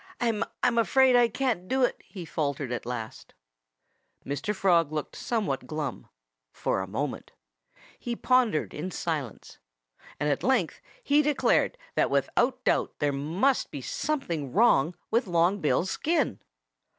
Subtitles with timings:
[0.19, 3.35] "I'm afraid I can't do it," he faltered at last.
[4.25, 4.55] Mr.
[4.55, 6.07] Frog looked somewhat glum
[6.51, 7.33] for a moment.
[7.99, 9.59] He pondered in silence.
[10.19, 15.59] And at length he declared that without doubt there must be something wrong with Long
[15.61, 16.39] Bill's skin!